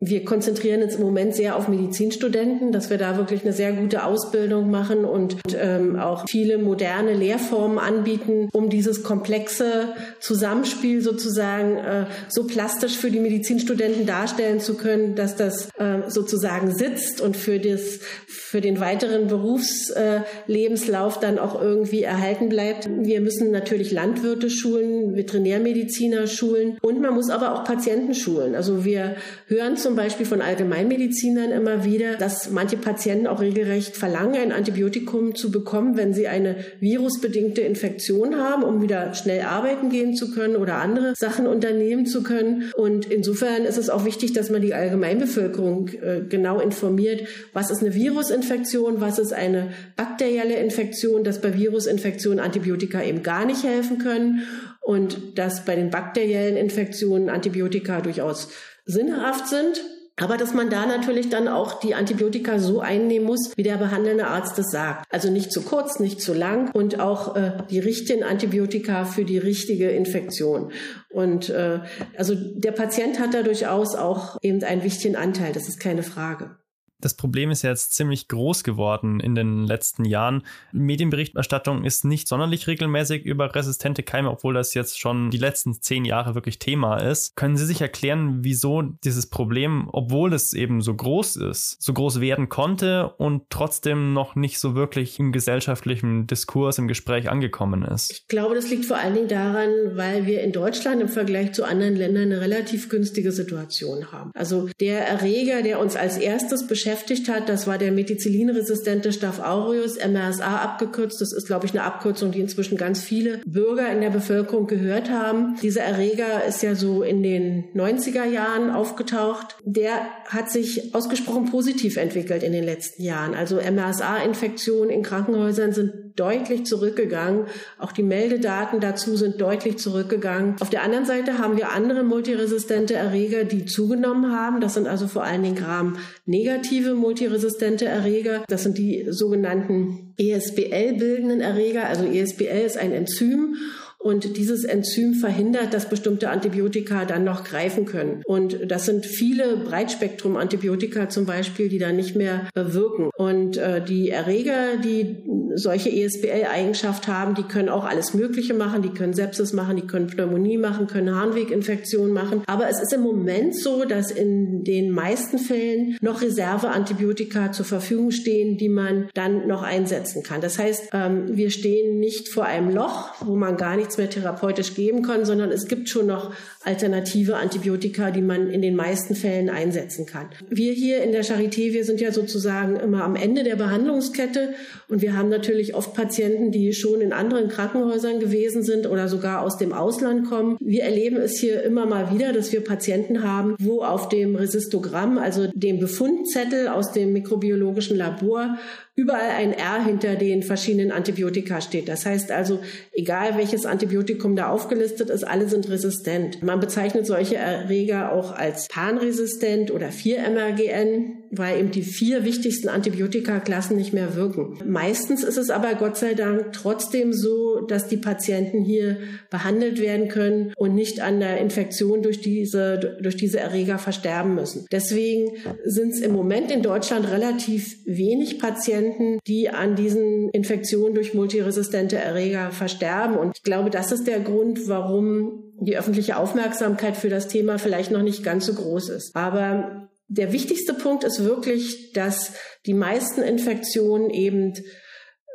[0.05, 4.03] wir konzentrieren uns im Moment sehr auf Medizinstudenten, dass wir da wirklich eine sehr gute
[4.05, 12.07] Ausbildung machen und ähm, auch viele moderne Lehrformen anbieten, um dieses komplexe Zusammenspiel sozusagen äh,
[12.29, 17.61] so plastisch für die Medizinstudenten darstellen zu können, dass das äh, sozusagen sitzt und für
[17.61, 22.89] das für den weiteren Berufslebenslauf äh, dann auch irgendwie erhalten bleibt.
[22.91, 28.57] Wir müssen natürlich Landwirte schulen, Veterinärmediziner schulen und man muss aber auch Patienten schulen.
[28.57, 29.15] Also wir
[29.47, 34.51] hören zum zum Beispiel von Allgemeinmedizinern immer wieder, dass manche Patienten auch regelrecht verlangen, ein
[34.51, 40.31] Antibiotikum zu bekommen, wenn sie eine virusbedingte Infektion haben, um wieder schnell arbeiten gehen zu
[40.31, 42.73] können oder andere Sachen unternehmen zu können.
[42.75, 47.83] Und insofern ist es auch wichtig, dass man die Allgemeinbevölkerung äh, genau informiert, was ist
[47.83, 53.99] eine Virusinfektion, was ist eine bakterielle Infektion, dass bei Virusinfektionen Antibiotika eben gar nicht helfen
[53.99, 54.45] können
[54.81, 58.49] und dass bei den bakteriellen Infektionen Antibiotika durchaus
[58.85, 59.83] sinnhaft sind.
[60.21, 64.27] Aber dass man da natürlich dann auch die Antibiotika so einnehmen muss, wie der behandelnde
[64.27, 65.07] Arzt es sagt.
[65.11, 69.39] Also nicht zu kurz, nicht zu lang und auch äh, die richtigen Antibiotika für die
[69.39, 70.71] richtige Infektion.
[71.09, 71.81] Und äh,
[72.17, 76.57] also der Patient hat da durchaus auch eben einen wichtigen Anteil, das ist keine Frage.
[77.03, 80.45] Das Problem ist jetzt ziemlich groß geworden in den letzten Jahren.
[80.71, 86.05] Medienberichterstattung ist nicht sonderlich regelmäßig über resistente Keime, obwohl das jetzt schon die letzten zehn
[86.05, 87.35] Jahre wirklich Thema ist.
[87.35, 92.21] Können Sie sich erklären, wieso dieses Problem, obwohl es eben so groß ist, so groß
[92.21, 98.13] werden konnte und trotzdem noch nicht so wirklich im gesellschaftlichen Diskurs, im Gespräch angekommen ist?
[98.13, 101.65] Ich glaube, das liegt vor allen Dingen daran, weil wir in Deutschland im Vergleich zu
[101.65, 104.31] anderen Ländern eine relativ günstige Situation haben.
[104.35, 107.49] Also der Erreger, der uns als erstes beschäftigt, beschäftigt hat.
[107.49, 111.21] Das war der Methicillin-resistente Staph aureus, MRSA abgekürzt.
[111.21, 115.11] Das ist, glaube ich, eine Abkürzung, die inzwischen ganz viele Bürger in der Bevölkerung gehört
[115.11, 115.57] haben.
[115.63, 119.57] Dieser Erreger ist ja so in den 90er Jahren aufgetaucht.
[119.65, 119.93] Der
[120.27, 123.35] hat sich ausgesprochen positiv entwickelt in den letzten Jahren.
[123.35, 127.47] Also MRSA-Infektionen in Krankenhäusern sind deutlich zurückgegangen.
[127.79, 130.57] Auch die Meldedaten dazu sind deutlich zurückgegangen.
[130.61, 134.61] Auf der anderen Seite haben wir andere multiresistente Erreger, die zugenommen haben.
[134.61, 138.45] Das sind also vor allen Dingen Gram-negative multiresistente Erreger.
[138.49, 141.87] Das sind die sogenannten ESBL-bildenden Erreger.
[141.87, 143.57] Also ESBL ist ein Enzym
[144.03, 148.23] und dieses Enzym verhindert, dass bestimmte Antibiotika dann noch greifen können.
[148.25, 153.11] Und das sind viele Breitspektrum-Antibiotika zum Beispiel, die dann nicht mehr wirken.
[153.17, 155.23] Und äh, die Erreger, die
[155.55, 158.83] solche ESBL-Eigenschaft haben, die können auch alles Mögliche machen.
[158.83, 162.43] Die können Sepsis machen, die können Pneumonie machen, können Harnweginfektionen machen.
[162.47, 168.11] Aber es ist im Moment so, dass in den meisten Fällen noch Reserveantibiotika zur Verfügung
[168.11, 170.41] stehen, die man dann noch einsetzen kann.
[170.41, 174.75] Das heißt, ähm, wir stehen nicht vor einem Loch, wo man gar nichts mehr therapeutisch
[174.75, 176.33] geben kann, sondern es gibt schon noch
[176.65, 180.29] alternative Antibiotika, die man in den meisten Fällen einsetzen kann.
[180.49, 184.55] Wir hier in der Charité, wir sind ja sozusagen immer am Ende der Behandlungskette
[184.89, 189.43] und wir haben natürlich oft Patienten, die schon in anderen Krankenhäusern gewesen sind oder sogar
[189.43, 190.57] aus dem Ausland kommen.
[190.61, 195.19] Wir erleben es hier immer mal wieder, dass wir Patienten haben, wo auf dem Resistogramm,
[195.19, 198.59] also dem Befundzettel aus dem mikrobiologischen Labor,
[198.95, 201.89] überall ein R hinter den verschiedenen Antibiotika steht.
[201.89, 202.61] Das heißt also,
[202.93, 206.43] egal welches Antibiotikum da aufgelistet ist, alle sind resistent.
[206.43, 213.77] Man bezeichnet solche Erreger auch als panresistent oder 4-MRGN, weil eben die vier wichtigsten Antibiotika-Klassen
[213.77, 214.59] nicht mehr wirken.
[214.67, 218.99] Meistens ist es aber Gott sei Dank trotzdem so, dass die Patienten hier
[219.31, 224.67] behandelt werden können und nicht an der Infektion durch diese, durch diese Erreger versterben müssen.
[224.71, 225.31] Deswegen
[225.65, 231.97] sind es im Moment in Deutschland relativ wenig Patienten, die an diesen Infektionen durch multiresistente
[231.97, 233.17] Erreger versterben.
[233.17, 237.91] Und ich glaube, das ist der Grund, warum die öffentliche Aufmerksamkeit für das Thema vielleicht
[237.91, 239.17] noch nicht ganz so groß ist.
[239.17, 242.35] Aber der wichtigste Punkt ist wirklich, dass
[242.67, 244.53] die meisten Infektionen eben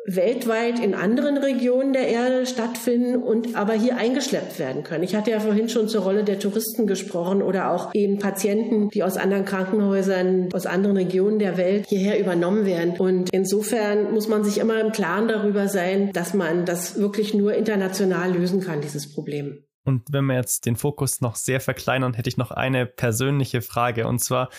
[0.06, 5.04] weltweit in anderen Regionen der Erde stattfinden und aber hier eingeschleppt werden können.
[5.04, 9.04] Ich hatte ja vorhin schon zur Rolle der Touristen gesprochen oder auch eben Patienten, die
[9.04, 12.94] aus anderen Krankenhäusern, aus anderen Regionen der Welt hierher übernommen werden.
[12.98, 17.56] Und insofern muss man sich immer im Klaren darüber sein, dass man das wirklich nur
[17.56, 19.67] international lösen kann, dieses Problem.
[19.88, 24.06] Und wenn wir jetzt den Fokus noch sehr verkleinern, hätte ich noch eine persönliche Frage.
[24.06, 24.50] Und zwar,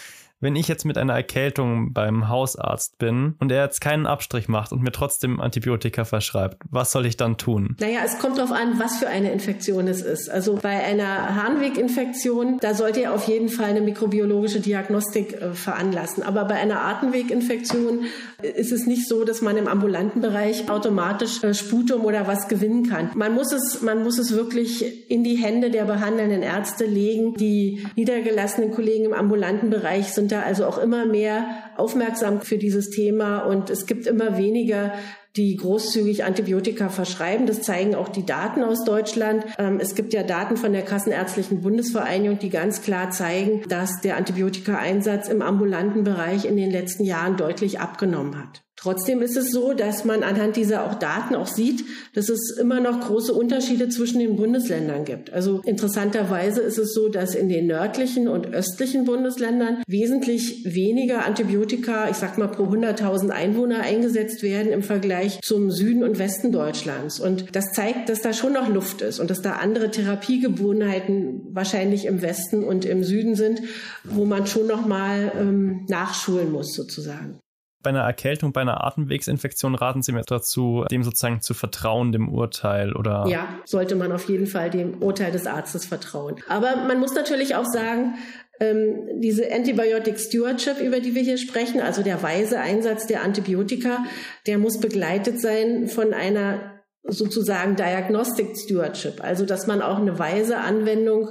[0.40, 4.72] wenn ich jetzt mit einer Erkältung beim Hausarzt bin und er jetzt keinen Abstrich macht
[4.72, 7.76] und mir trotzdem Antibiotika verschreibt, was soll ich dann tun?
[7.80, 10.30] Naja, es kommt darauf an, was für eine Infektion es ist.
[10.30, 16.22] Also bei einer Harnweginfektion, da sollte er auf jeden Fall eine mikrobiologische Diagnostik äh, veranlassen.
[16.22, 18.04] Aber bei einer Atemweginfektion
[18.42, 22.88] ist es nicht so, dass man im ambulanten Bereich automatisch äh, Sputum oder was gewinnen
[22.88, 23.10] kann.
[23.14, 27.34] Man muss es, man muss es wirklich in die Hände der behandelnden Ärzte legen.
[27.34, 32.90] Die niedergelassenen Kollegen im ambulanten Bereich sind da also auch immer mehr aufmerksam für dieses
[32.90, 34.92] Thema und es gibt immer weniger
[35.36, 37.46] die großzügig Antibiotika verschreiben.
[37.46, 39.44] Das zeigen auch die Daten aus Deutschland.
[39.58, 44.16] Ähm, es gibt ja Daten von der Kassenärztlichen Bundesvereinigung, die ganz klar zeigen, dass der
[44.16, 48.62] Antibiotikaeinsatz im ambulanten Bereich in den letzten Jahren deutlich abgenommen hat.
[48.80, 52.78] Trotzdem ist es so, dass man anhand dieser auch Daten auch sieht, dass es immer
[52.78, 55.32] noch große Unterschiede zwischen den Bundesländern gibt.
[55.32, 62.08] Also interessanterweise ist es so, dass in den nördlichen und östlichen Bundesländern wesentlich weniger Antibiotika,
[62.08, 67.18] ich sag mal pro 100.000 Einwohner eingesetzt werden im Vergleich zum Süden und Westen Deutschlands.
[67.18, 72.04] Und das zeigt, dass da schon noch Luft ist und dass da andere Therapiegewohnheiten wahrscheinlich
[72.06, 73.60] im Westen und im Süden sind,
[74.04, 77.40] wo man schon noch mal ähm, nachschulen muss sozusagen.
[77.82, 82.28] Bei einer Erkältung, bei einer Atemwegsinfektion raten Sie mir dazu, dem sozusagen zu vertrauen, dem
[82.28, 83.26] Urteil oder?
[83.28, 86.36] Ja, sollte man auf jeden Fall dem Urteil des Arztes vertrauen.
[86.48, 88.14] Aber man muss natürlich auch sagen,
[88.60, 94.04] ähm, diese Antibiotic Stewardship, über die wir hier sprechen, also der weise Einsatz der Antibiotika,
[94.46, 100.58] der muss begleitet sein von einer sozusagen Diagnostic Stewardship, also dass man auch eine weise
[100.58, 101.30] Anwendung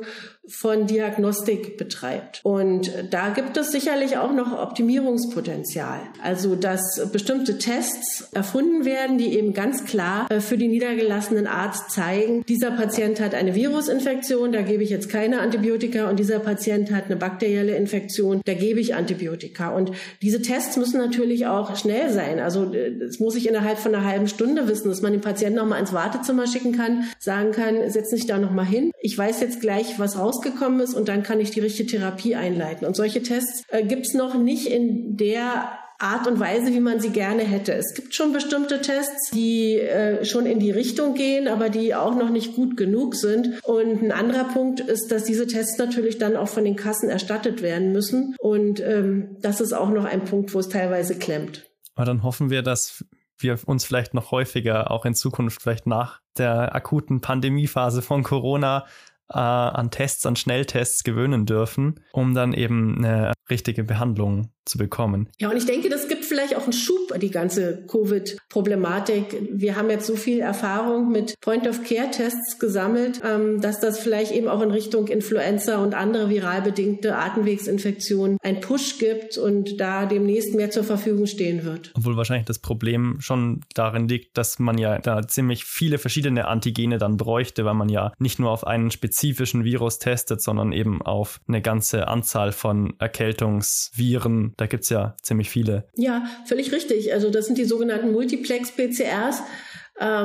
[0.50, 2.40] von Diagnostik betreibt.
[2.44, 6.00] Und da gibt es sicherlich auch noch Optimierungspotenzial.
[6.24, 11.92] Also, dass bestimmte Tests erfunden werden, die eben ganz klar äh, für den niedergelassenen Arzt
[11.92, 16.92] zeigen, dieser Patient hat eine Virusinfektion, da gebe ich jetzt keine Antibiotika und dieser Patient
[16.92, 19.70] hat eine bakterielle Infektion, da gebe ich Antibiotika.
[19.70, 19.92] Und
[20.22, 22.40] diese Tests müssen natürlich auch schnell sein.
[22.40, 25.58] Also, äh, das muss ich innerhalb von einer halben Stunde wissen, dass man den Patienten
[25.60, 28.92] nochmal ins Wartezimmer schicken kann, sagen kann, setz dich da nochmal hin.
[29.02, 32.36] Ich weiß jetzt gleich, was raus rausgekommen ist und dann kann ich die richtige Therapie
[32.36, 32.86] einleiten.
[32.86, 37.10] Und solche Tests äh, gibt's noch nicht in der Art und Weise, wie man sie
[37.10, 37.74] gerne hätte.
[37.74, 42.16] Es gibt schon bestimmte Tests, die äh, schon in die Richtung gehen, aber die auch
[42.16, 43.64] noch nicht gut genug sind.
[43.64, 47.64] Und ein anderer Punkt ist, dass diese Tests natürlich dann auch von den Kassen erstattet
[47.64, 48.36] werden müssen.
[48.38, 51.66] Und ähm, das ist auch noch ein Punkt, wo es teilweise klemmt.
[51.96, 53.04] Aber dann hoffen wir, dass
[53.40, 58.86] wir uns vielleicht noch häufiger, auch in Zukunft, vielleicht nach der akuten Pandemiephase von Corona,
[59.30, 65.30] äh, an Tests, an Schnelltests gewöhnen dürfen, um dann eben eine richtige Behandlung zu bekommen.
[65.40, 69.50] Ja, und ich denke, das gibt vielleicht auch einen Schub, die ganze Covid-Problematik.
[69.52, 74.62] Wir haben jetzt so viel Erfahrung mit Point-of-Care-Tests gesammelt, ähm, dass das vielleicht eben auch
[74.62, 80.70] in Richtung Influenza und andere viral bedingte Atemwegsinfektionen einen Push gibt und da demnächst mehr
[80.70, 81.92] zur Verfügung stehen wird.
[81.96, 86.98] Obwohl wahrscheinlich das Problem schon darin liegt, dass man ja da ziemlich viele verschiedene Antigene
[86.98, 91.40] dann bräuchte, weil man ja nicht nur auf einen spezifischen Virus testet, sondern eben auf
[91.48, 95.88] eine ganze Anzahl von Erkältungsviren, da gibt's ja ziemlich viele.
[95.96, 97.12] Ja, völlig richtig.
[97.14, 99.42] Also das sind die sogenannten Multiplex-PCRs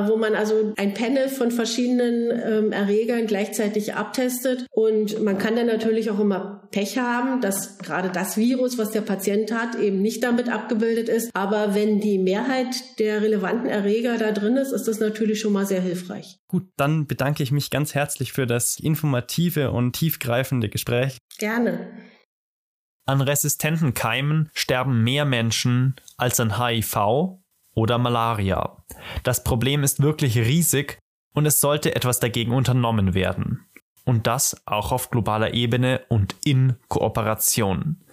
[0.07, 4.67] wo man also ein Panel von verschiedenen ähm, Erregern gleichzeitig abtestet.
[4.71, 9.01] Und man kann dann natürlich auch immer Pech haben, dass gerade das Virus, was der
[9.01, 11.31] Patient hat, eben nicht damit abgebildet ist.
[11.33, 15.65] Aber wenn die Mehrheit der relevanten Erreger da drin ist, ist das natürlich schon mal
[15.65, 16.37] sehr hilfreich.
[16.47, 21.17] Gut, dann bedanke ich mich ganz herzlich für das informative und tiefgreifende Gespräch.
[21.39, 21.87] Gerne.
[23.05, 27.42] An resistenten Keimen sterben mehr Menschen als an HIV
[27.73, 28.77] oder Malaria.
[29.23, 30.99] Das Problem ist wirklich riesig
[31.33, 33.65] und es sollte etwas dagegen unternommen werden.
[34.05, 38.03] Und das auch auf globaler Ebene und in Kooperation.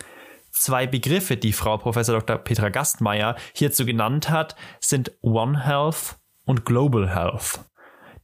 [0.52, 1.96] Zwei Begriffe, die Frau Prof.
[2.06, 2.38] Dr.
[2.38, 7.60] Petra Gastmeier hierzu genannt hat, sind One Health und Global Health.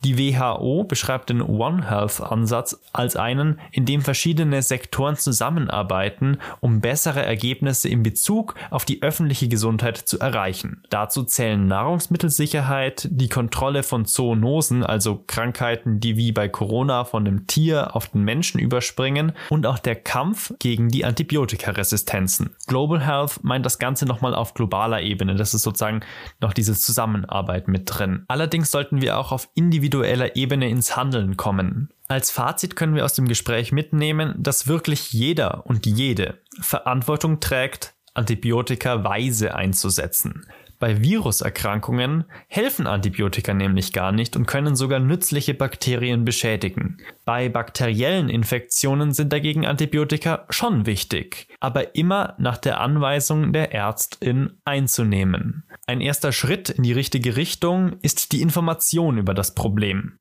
[0.04, 6.80] Die WHO beschreibt den One Health Ansatz als einen, in dem verschiedene Sektoren zusammenarbeiten, um
[6.80, 10.82] bessere Ergebnisse in Bezug auf die öffentliche Gesundheit zu erreichen.
[10.90, 17.46] Dazu zählen Nahrungsmittelsicherheit, die Kontrolle von Zoonosen, also Krankheiten, die wie bei Corona von dem
[17.46, 22.54] Tier auf den Menschen überspringen, und auch der Kampf gegen die Antibiotikaresistenzen.
[22.66, 25.34] Global Health meint das Ganze nochmal auf globaler Ebene.
[25.34, 26.00] Das ist sozusagen
[26.40, 28.24] noch diese Zusammenarbeit mit drin.
[28.28, 31.90] Allerdings sollten wir auch auf individueller individueller Ebene ins Handeln kommen.
[32.08, 37.94] Als Fazit können wir aus dem Gespräch mitnehmen, dass wirklich jeder und jede Verantwortung trägt,
[38.14, 40.46] Antibiotika weise einzusetzen.
[40.78, 46.98] Bei Viruserkrankungen helfen Antibiotika nämlich gar nicht und können sogar nützliche Bakterien beschädigen.
[47.24, 54.58] Bei bakteriellen Infektionen sind dagegen Antibiotika schon wichtig, aber immer nach der Anweisung der Ärztin
[54.64, 55.64] einzunehmen.
[55.86, 60.18] Ein erster Schritt in die richtige Richtung ist die Information über das Problem.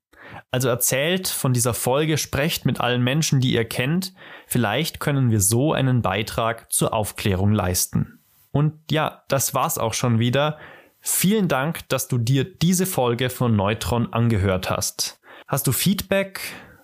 [0.50, 4.14] Also erzählt von dieser Folge, sprecht mit allen Menschen, die ihr kennt.
[4.46, 8.20] Vielleicht können wir so einen Beitrag zur Aufklärung leisten.
[8.56, 10.58] Und ja, das war's auch schon wieder.
[11.00, 15.20] Vielen Dank, dass du dir diese Folge von Neutron angehört hast.
[15.46, 16.40] Hast du Feedback,